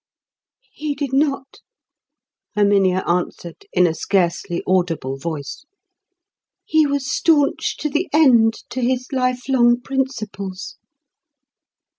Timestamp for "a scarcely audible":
3.85-5.15